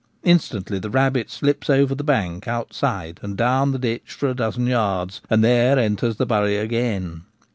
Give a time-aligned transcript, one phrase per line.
[0.23, 4.65] Instantly the rabbit slips over the bank outside and down the ditch for a dozen
[4.65, 7.21] yards, and there enters the' bury' again.